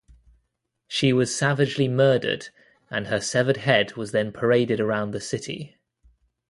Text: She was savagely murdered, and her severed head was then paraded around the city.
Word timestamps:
She 0.87 1.13
was 1.13 1.35
savagely 1.35 1.87
murdered, 1.87 2.49
and 2.89 3.05
her 3.05 3.19
severed 3.21 3.57
head 3.57 3.93
was 3.93 4.11
then 4.11 4.31
paraded 4.31 4.79
around 4.79 5.11
the 5.11 5.21
city. 5.21 5.77